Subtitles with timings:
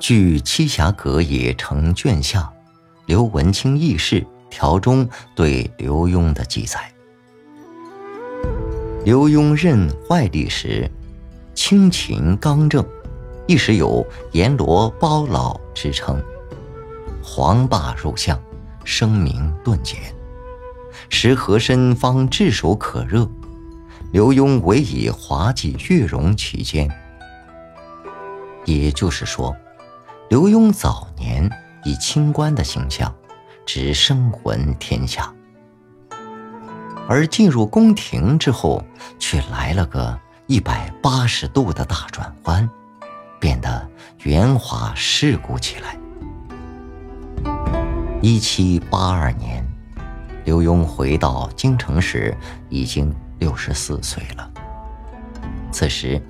[0.00, 2.40] 据《栖霞阁野成卷下》
[3.06, 6.92] 刘文清轶事条中对刘墉的记载：
[9.04, 10.88] 刘墉任外吏时，
[11.52, 12.84] 清勤刚正，
[13.48, 16.22] 一时有阎罗包老之称。
[17.20, 18.40] 黄霸入相，
[18.84, 19.98] 声名顿减，
[21.10, 23.28] 时和珅方炙手可热，
[24.12, 26.88] 刘墉唯以滑稽乐容其间。
[28.64, 29.54] 也就是说。
[30.28, 31.50] 刘墉早年
[31.84, 33.10] 以清官的形象，
[33.64, 35.32] 直声闻天下，
[37.08, 38.84] 而进入宫廷之后，
[39.18, 42.68] 却来了个一百八十度的大转弯，
[43.40, 43.88] 变得
[44.24, 45.98] 圆滑世故起来。
[48.20, 49.66] 一七八二年，
[50.44, 52.36] 刘墉回到京城时，
[52.68, 54.50] 已经六十四岁了。
[55.72, 56.20] 此时，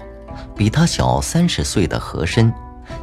[0.54, 2.54] 比他小三十岁的和珅。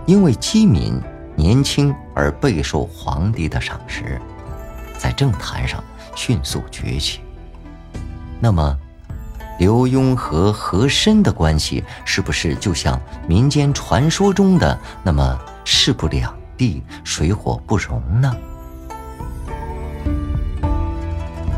[0.05, 1.01] 因为机敏、
[1.35, 4.21] 年轻而备受皇帝的赏识，
[4.97, 5.83] 在政坛上
[6.15, 7.21] 迅速崛起。
[8.39, 8.77] 那么，
[9.57, 18.35] 刘墉和和珅的关系是不是就像民间传说中的那么势不两立、水火不容呢？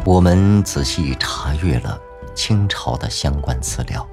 [0.05, 1.99] 我们仔细查阅了
[2.33, 4.07] 清朝的相关资料。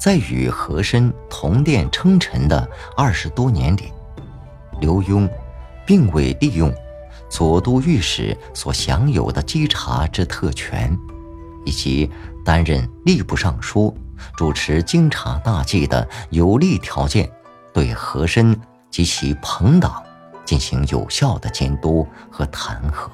[0.00, 2.66] 在与和珅同殿称臣的
[2.96, 3.92] 二十多年里，
[4.80, 5.28] 刘墉
[5.84, 6.72] 并未利用
[7.28, 10.98] 左都御史所享有的稽查之特权，
[11.66, 12.10] 以及
[12.42, 13.94] 担任吏部尚书、
[14.34, 17.30] 主持京察大计的有利条件，
[17.74, 18.58] 对和珅
[18.90, 20.02] 及其朋党
[20.46, 23.10] 进行有效的监督和弹劾。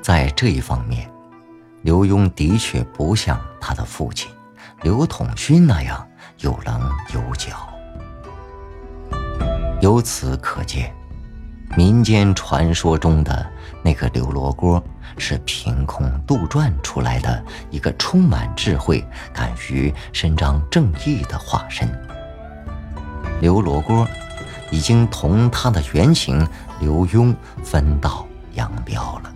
[0.00, 1.17] 在这一方面。
[1.88, 4.30] 刘墉的确不像他的父亲
[4.82, 6.06] 刘统勋那样
[6.40, 6.78] 有棱
[7.14, 7.66] 有角。
[9.80, 10.94] 由此可见，
[11.78, 13.50] 民间传说中的
[13.82, 14.84] 那个刘罗锅
[15.16, 21.88] 是凭空杜撰出来的一个充满智慧、敢于伸张正义的化身。
[23.40, 24.06] 刘罗锅
[24.70, 26.46] 已经同他的原型
[26.80, 27.34] 刘墉
[27.64, 29.32] 分道扬镳了。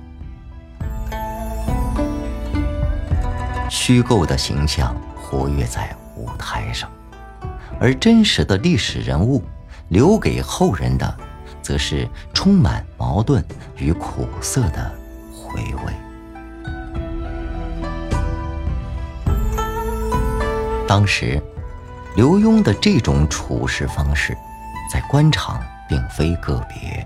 [3.73, 6.91] 虚构的形象活跃在舞台上，
[7.81, 9.43] 而真实的历史人物
[9.89, 11.17] 留给后人的，
[11.63, 13.43] 则是充满矛盾
[13.79, 14.95] 与苦涩的
[15.35, 15.93] 回味。
[20.87, 21.43] 当时，
[22.15, 24.37] 刘墉的这种处事方式，
[24.93, 27.03] 在官场并非个别。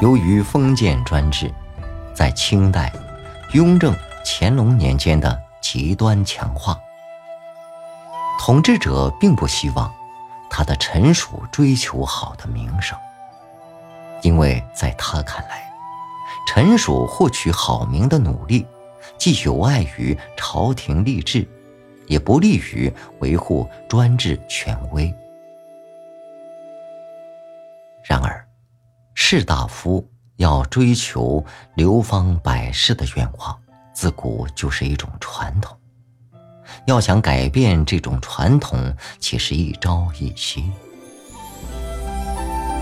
[0.00, 1.52] 由于封建专制，
[2.14, 2.92] 在清代，
[3.52, 3.92] 雍正。
[4.32, 6.80] 乾隆年间的极端强化，
[8.38, 9.92] 统治者并不希望
[10.48, 12.96] 他的臣属追求好的名声，
[14.22, 15.68] 因为在他看来，
[16.46, 18.64] 臣属获取好名的努力，
[19.18, 21.46] 既有碍于朝廷吏治，
[22.06, 25.12] 也不利于维护专制权威。
[28.04, 28.46] 然而，
[29.12, 33.60] 士大夫要追求流芳百世的愿望。
[34.00, 35.76] 自古就是一种传统，
[36.86, 40.64] 要想改变这种传统，岂是一朝一夕？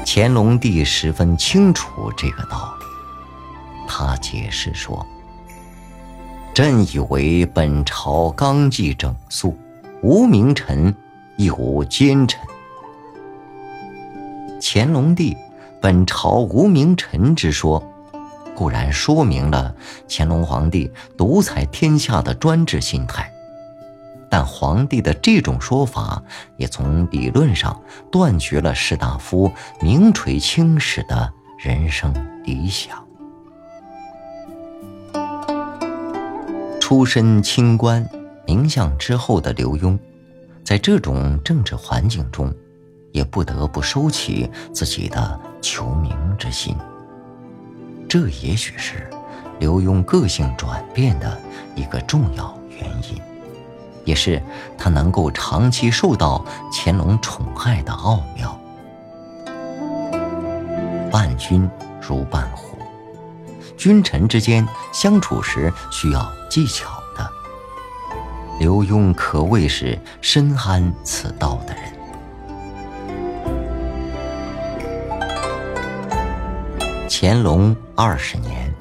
[0.06, 2.86] 乾隆帝十分清楚这个道理，
[3.88, 5.04] 他解释说
[6.54, 9.58] ：“朕以为本朝纲纪整肃，
[10.00, 10.94] 无名臣，
[11.36, 12.40] 亦无奸臣。”
[14.62, 15.36] 乾隆帝
[15.82, 17.82] “本朝无名臣”之说。
[18.58, 19.72] 固然说明了
[20.08, 23.32] 乾隆皇帝独裁天下的专制心态，
[24.28, 26.20] 但皇帝的这种说法
[26.56, 32.12] 也从理论上断绝了士大夫名垂青史的人生
[32.42, 32.98] 理想。
[36.80, 38.04] 出身清官、
[38.44, 39.96] 名相之后的刘墉，
[40.64, 42.52] 在这种政治环境中，
[43.12, 46.76] 也不得不收起自己的求名之心。
[48.08, 49.08] 这也许是
[49.58, 51.38] 刘墉个性转变的
[51.74, 53.20] 一个重要原因，
[54.04, 54.42] 也是
[54.78, 58.58] 他能够长期受到乾隆宠爱的奥妙。
[61.10, 61.68] 伴君
[62.00, 62.78] 如伴虎，
[63.76, 67.30] 君臣之间相处时需要技巧的。
[68.58, 71.97] 刘墉可谓是深谙此道的人。
[77.10, 78.72] 乾隆二十年，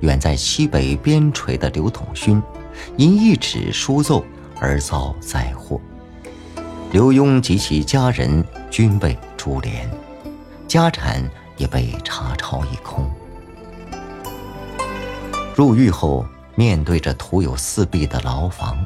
[0.00, 2.42] 远在西北边陲的刘统勋，
[2.96, 4.24] 因一纸书奏
[4.60, 5.80] 而遭灾祸。
[6.90, 9.88] 刘墉及其家人均被株连，
[10.66, 11.22] 家产
[11.56, 13.08] 也被查抄一空。
[15.54, 18.76] 入狱后，面对着徒有四壁的牢房，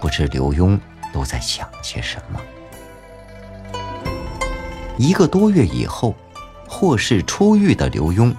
[0.00, 0.76] 不知刘墉
[1.12, 2.40] 都在想些什么。
[4.98, 6.14] 一个多月以后，
[6.74, 8.34] 获释出狱的刘墉，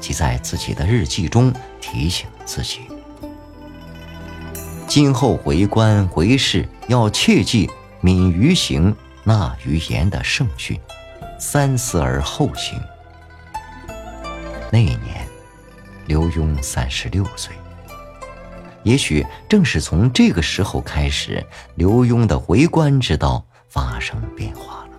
[0.00, 2.82] 即在自己的日记中提醒自己：
[4.86, 7.68] 今后为官为事，要切记
[8.00, 8.94] 敏于行，
[9.24, 10.78] 纳于言的圣训，
[11.36, 12.80] 三思而后行。
[14.70, 15.26] 那一年，
[16.06, 17.52] 刘墉三十六岁。
[18.84, 21.44] 也许正是从这个时候开始，
[21.74, 24.89] 刘墉的为官之道发生变化了。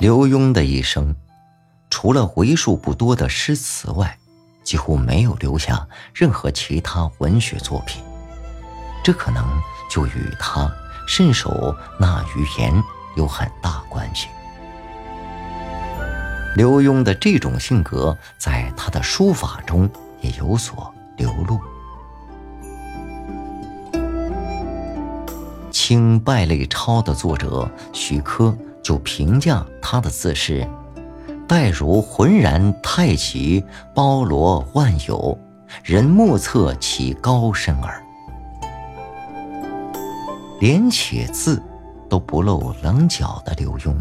[0.00, 1.14] 刘墉的一生，
[1.90, 4.16] 除了为数不多的诗词外，
[4.64, 8.02] 几乎没有留下任何其他文学作品。
[9.04, 9.44] 这可能
[9.90, 10.72] 就与他
[11.06, 12.82] 慎手纳于言
[13.14, 14.28] 有很大关系。
[16.56, 19.86] 刘墉的这种性格，在他的书法中
[20.22, 21.60] 也有所流露。
[25.70, 28.56] 《清败类抄》的作者徐珂。
[28.82, 30.66] 就评价他的字是
[31.46, 35.38] ：“待如浑然太极，包罗万有，
[35.82, 38.02] 人莫测其高深耳。”
[40.60, 41.62] 连且字
[42.08, 43.94] 都不露棱角的刘墉，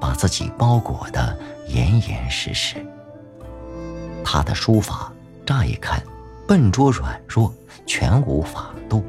[0.00, 1.36] 把自己包裹得
[1.68, 2.76] 严严实实。
[4.24, 5.12] 他的书法
[5.44, 6.02] 乍一看
[6.46, 7.52] 笨拙软弱，
[7.86, 9.04] 全无法度。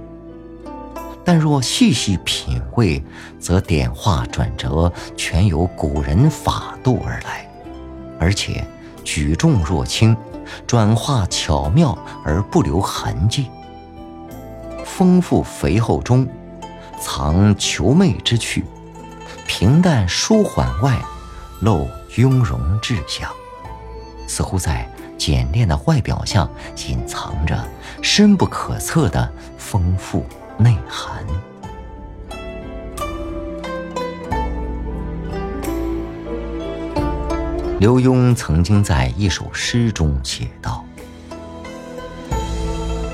[1.27, 3.03] 但若细细品味，
[3.37, 7.45] 则点化转折全由古人法度而来，
[8.17, 8.65] 而且
[9.03, 10.15] 举重若轻，
[10.65, 13.47] 转化巧妙而不留痕迹。
[14.85, 16.25] 丰富肥厚中
[16.97, 18.63] 藏求媚之趣，
[19.45, 20.97] 平淡舒缓外
[21.59, 23.29] 露雍容志向，
[24.29, 26.47] 似乎在简练的外表下
[26.87, 27.61] 隐藏着
[28.01, 30.25] 深不可测的丰富。
[30.57, 31.25] 内涵。
[37.79, 40.83] 刘墉曾经在一首诗中写道：“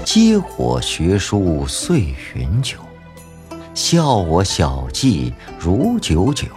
[0.05, 2.77] 嗟我学书岁云久，
[3.73, 6.47] 笑我小技如九九。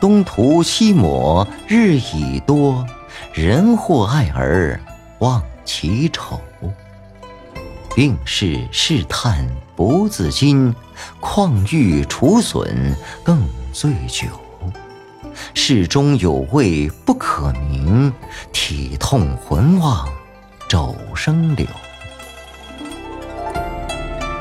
[0.00, 2.86] 东涂西抹日已多，
[3.34, 4.80] 人或爱而
[5.18, 6.40] 忘其丑。”
[7.96, 9.46] 病逝试探
[9.84, 10.72] 不自禁，
[11.18, 14.28] 况欲除损更醉酒。
[15.54, 18.12] 世中有味不可名，
[18.52, 20.08] 体痛魂忘
[20.68, 21.66] 肘生柳。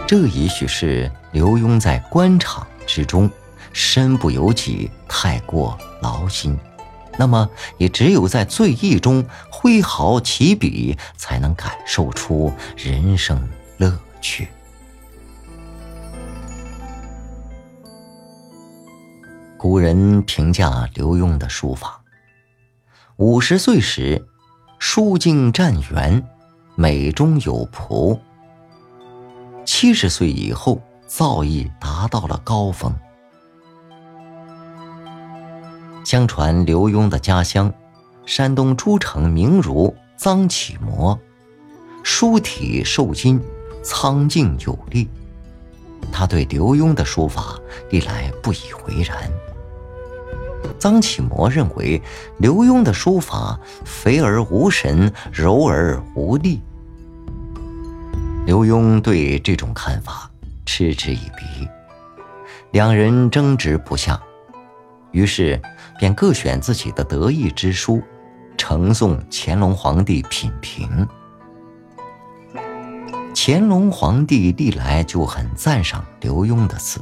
[0.05, 3.27] 这也许是刘墉在官场之中
[3.73, 6.55] 身不由己，太过劳心。
[7.17, 14.47] 那么，也只有在醉意中挥毫起笔，才能感受出人生乐趣。
[19.61, 22.01] 古人评价刘墉的书法：
[23.17, 24.25] 五十岁时，
[24.79, 26.27] 书经湛圆，
[26.73, 28.19] 美中有仆；
[29.63, 32.91] 七十岁以后，造诣达到了高峰。
[36.03, 37.71] 相传刘墉的家乡，
[38.25, 41.19] 山东诸城名儒臧启模，
[42.01, 43.39] 书体瘦金，
[43.83, 45.07] 苍劲有力。
[46.11, 47.59] 他对刘墉的书法
[47.91, 49.31] 历来不以为然。
[50.79, 52.01] 臧启模认为
[52.39, 56.61] 刘墉的书法肥而无神，柔而无力。
[58.45, 60.29] 刘墉对这种看法
[60.65, 61.67] 嗤之以鼻，
[62.71, 64.19] 两人争执不下。
[65.11, 65.61] 于是，
[65.99, 68.01] 便各选自己的得意之书，
[68.57, 71.07] 呈送乾隆皇帝品评。
[73.35, 76.99] 乾隆皇帝历来就很赞赏刘墉的字，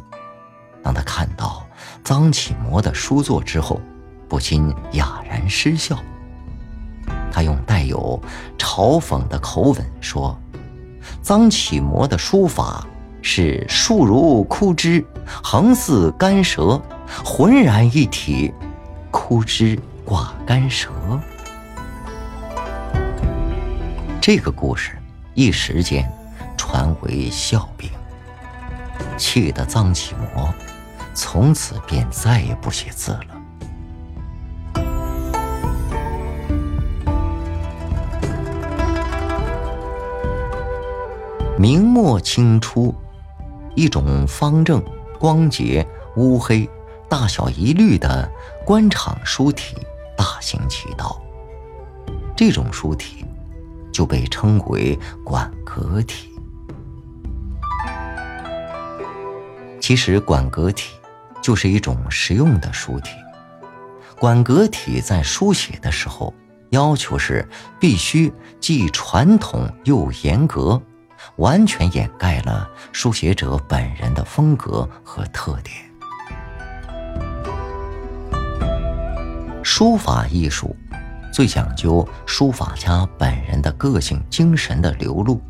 [0.82, 1.66] 当他看到
[2.04, 3.80] 臧启模的书作之后，
[4.28, 5.98] 不禁哑然失笑。
[7.32, 8.22] 他用带有
[8.58, 10.38] 嘲讽的口吻说
[11.24, 12.86] ：“臧启模的书法
[13.22, 15.06] 是竖如枯枝，
[15.44, 16.82] 横似干蛇。”
[17.26, 18.54] 浑然一体，
[19.10, 20.92] 枯枝挂干蛇。
[24.22, 24.96] 这个故事
[25.34, 26.08] 一时间
[26.56, 27.90] 传为笑柄，
[29.18, 30.54] 气得臧启模
[31.22, 33.36] 从此便再也不写字了。
[41.58, 42.96] 明末清初，
[43.76, 44.82] 一种方正、
[45.20, 45.86] 光洁、
[46.16, 46.68] 乌黑、
[47.10, 48.32] 大小一律的
[48.66, 49.76] 官场书体
[50.18, 51.22] 大行其道。
[52.34, 53.26] 这种书体
[53.92, 56.30] 就被称为馆阁体。
[59.82, 60.94] 其实，馆阁体
[61.42, 63.12] 就是一种实用的书体。
[64.18, 66.34] 馆阁体在书写的时候，
[66.72, 67.48] 要求是
[67.80, 70.82] 必须既传统又严格，
[71.38, 75.76] 完全掩盖了书写者本人的风格和特点。
[79.64, 80.76] 书法艺术
[81.32, 85.42] 最讲究书法家本人的个性精神的流露，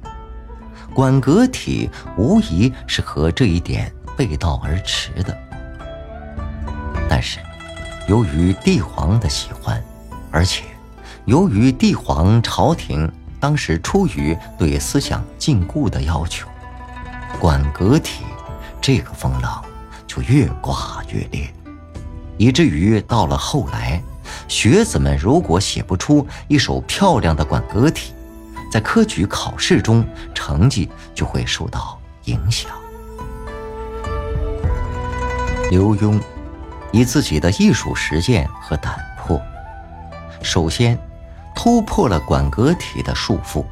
[0.93, 3.91] 馆阁体无疑是和这一点。
[4.17, 5.38] 背道而驰的，
[7.10, 7.39] 但是
[8.08, 9.84] 由于帝皇的喜欢，
[10.30, 10.63] 而且
[11.25, 16.48] 由于帝皇朝廷当时出于对思想禁锢的要求，
[17.39, 18.24] 馆阁体
[18.80, 19.66] 这个风浪
[20.06, 21.51] 就越刮越烈，
[22.38, 24.01] 以至于到了后来，
[24.48, 28.13] 学子们如果写不出一首漂亮的馆阁体，
[28.72, 32.72] 在科举考试中成绩就会受到影响。
[35.72, 36.20] 刘墉
[36.91, 39.39] 以自己的艺术实践和胆魄，
[40.41, 40.98] 首先
[41.55, 43.63] 突破了馆阁体的束缚，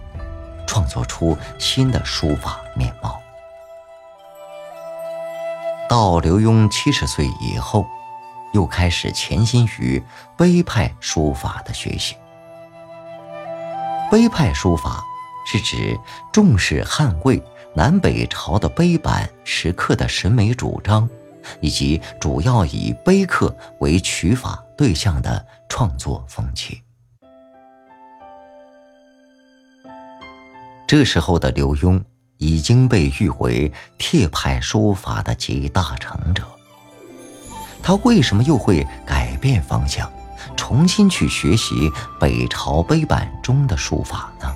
[0.68, 3.20] 创作出新的书法面貌。
[5.90, 7.86] 到刘墉七十岁以后，
[8.54, 10.04] 又开始潜心于
[10.36, 12.16] 碑派书法的学习。
[14.12, 15.04] 碑派书法
[15.46, 15.98] 是指
[16.32, 17.42] 重视汉魏
[17.74, 21.10] 南北朝的碑版石刻的审美主张。
[21.62, 26.82] 以及主要以碑刻为取法对象的创作风气。
[30.88, 32.02] 这时候的刘墉
[32.38, 36.44] 已经被誉为帖派书法的集大成者。
[37.84, 40.12] 他为什么又会改变方向，
[40.56, 44.56] 重新去学习北朝碑版中的书法呢？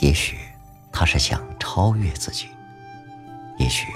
[0.00, 0.38] 也许
[0.92, 2.48] 他是想超越自己。
[3.64, 3.86] 也许，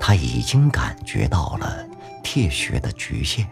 [0.00, 1.86] 他已经感觉到了
[2.24, 3.46] 帖学的局限。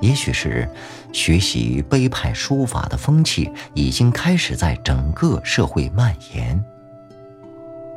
[0.00, 0.70] 也许是
[1.12, 6.64] 学习碑派书法的风气已经开始在整个社会蔓延。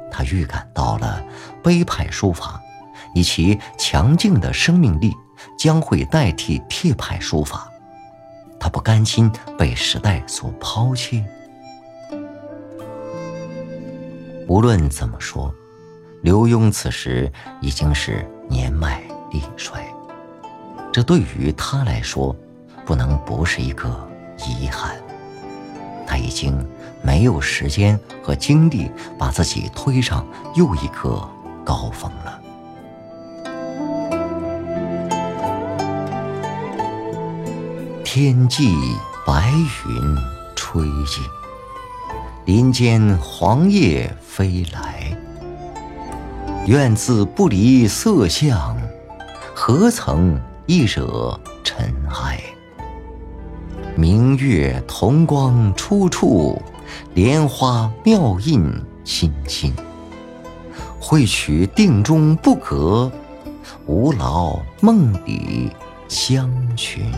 [0.09, 1.23] 他预感到了
[1.61, 2.59] 碑派书法
[3.13, 5.13] 以其强劲的生命力
[5.59, 7.71] 将会代替帖派书法。
[8.59, 11.23] 他不甘心被时代所抛弃。
[14.47, 15.53] 无论怎么说。
[16.23, 17.31] 刘墉此时
[17.61, 19.85] 已经是年迈力衰，
[20.91, 22.35] 这对于他来说，
[22.85, 23.87] 不能不是一个
[24.47, 24.95] 遗憾。
[26.05, 26.67] 他已经
[27.03, 31.29] 没有时间和精力把自己推上又一个
[31.63, 32.41] 高峰了。
[38.03, 38.75] 天际
[39.25, 39.51] 白
[39.85, 40.15] 云
[40.55, 41.23] 吹尽，
[42.45, 45.16] 林间黄叶飞来。
[46.67, 48.77] 愿自不离色相，
[49.55, 52.37] 何曾一惹尘埃？
[53.95, 56.61] 明月同光出处，
[57.13, 58.69] 莲花妙印
[59.05, 59.73] 心心。
[60.99, 63.09] 会取定中不隔，
[63.85, 65.71] 无劳梦里
[66.09, 67.09] 相寻。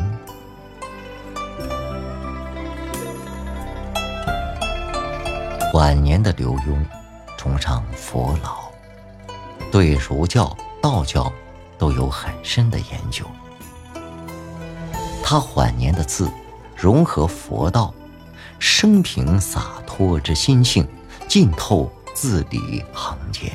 [5.73, 6.85] 晚年的刘墉，
[7.35, 8.68] 崇尚佛老。
[9.71, 11.31] 对儒教、道教
[11.77, 13.25] 都有很深的研究。
[15.23, 16.29] 他晚年的字
[16.75, 17.93] 融合佛道，
[18.57, 20.87] 生平洒脱之心性
[21.27, 23.51] 浸透字里行间。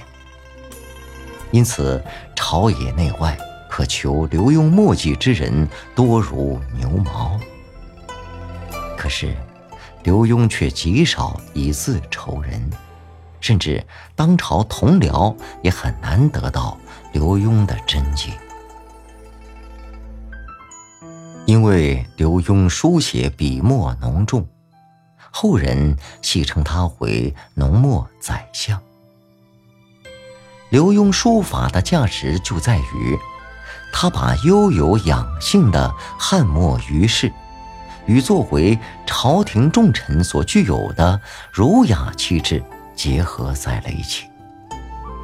[1.50, 2.02] 因此，
[2.34, 3.36] 朝野内外
[3.68, 7.38] 渴求刘墉墨迹之人多如牛毛。
[8.96, 9.36] 可是，
[10.04, 12.70] 刘墉却极少以字酬人。
[13.44, 13.84] 甚至
[14.16, 16.78] 当朝同僚也很难得到
[17.12, 18.32] 刘墉的真迹，
[21.44, 24.46] 因为刘墉书写笔墨浓重，
[25.30, 28.80] 后人戏称他为“浓墨宰相”。
[30.72, 33.18] 刘墉书法的价值就在于，
[33.92, 37.30] 他把悠有养性的汉墨于世，
[38.06, 41.20] 与作为朝廷重臣所具有的
[41.52, 42.64] 儒雅气质。
[42.94, 44.26] 结合在了一起，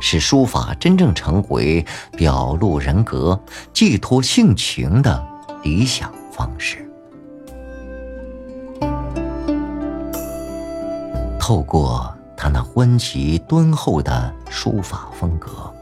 [0.00, 1.84] 使书法真正成为
[2.16, 3.40] 表露人格、
[3.72, 5.26] 寄托性情的
[5.62, 6.86] 理想方式。
[11.38, 15.74] 透过他那温极敦厚的书法风格，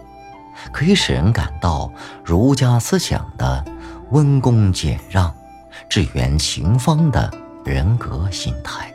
[0.72, 1.92] 可以使人感到
[2.24, 3.64] 儒家思想的
[4.10, 5.32] 温恭俭让、
[5.88, 7.30] 致远行方的
[7.64, 8.90] 人格心态。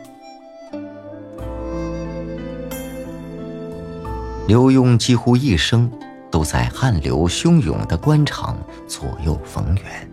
[4.46, 5.90] 刘墉几乎一生
[6.30, 10.08] 都在汗流汹涌的官场左右逢源，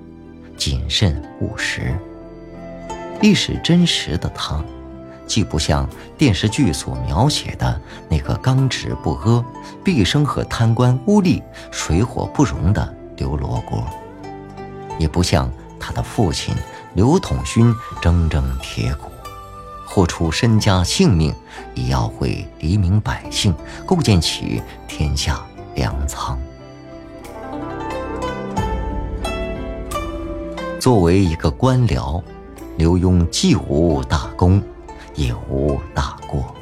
[0.56, 1.94] 谨慎务实。
[3.20, 4.64] 历史真实的他，
[5.28, 5.86] 既不像
[6.18, 9.44] 电视剧所描写的那个刚直不阿、
[9.84, 13.86] 毕生和贪官污吏水火不容的刘罗锅，
[14.98, 16.56] 也不像他的父亲
[16.94, 19.11] 刘统勋铮铮铁骨。
[19.94, 21.36] 豁出身家性命，
[21.76, 23.54] 也要为黎民百姓
[23.86, 25.46] 构建起天下
[25.76, 26.40] 粮仓。
[30.80, 32.24] 作为一个官僚，
[32.78, 34.64] 刘墉既无大功，
[35.14, 36.56] 也无大过。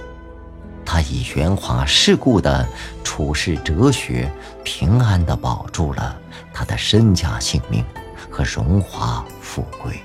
[0.84, 2.68] 他以圆滑世故的
[3.04, 4.28] 处世哲学，
[4.64, 6.20] 平安地保住了
[6.52, 7.86] 他的身家性命
[8.28, 10.00] 和荣华富贵。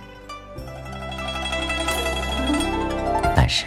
[3.44, 3.66] 但是，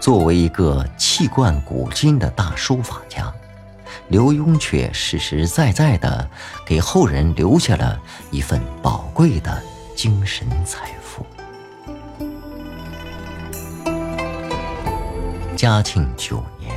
[0.00, 3.32] 作为一个气贯古今的大书法家，
[4.08, 6.28] 刘墉却实实在在的
[6.66, 7.96] 给后人留下了
[8.32, 9.62] 一份宝贵的
[9.94, 11.24] 精神财富。
[15.54, 16.74] 嘉庆九年，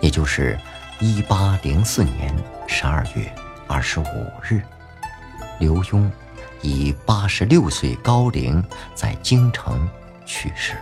[0.00, 0.56] 也就是
[1.00, 2.32] 一八零四年
[2.68, 3.34] 十二月
[3.66, 4.04] 二十五
[4.48, 4.62] 日，
[5.58, 6.08] 刘墉
[6.62, 9.88] 以八十六岁高龄在京城
[10.24, 10.76] 去世。